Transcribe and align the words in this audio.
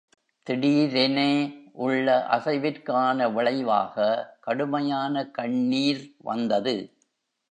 திடீரெனே 0.47 1.31
உள்ள 1.77 2.07
அசைவிற்கான 2.31 3.33
விளைவாக 3.33 3.95
கடுமையான 4.39 5.25
கண்ணீர் 5.31 6.15
வந்தது. 6.17 6.75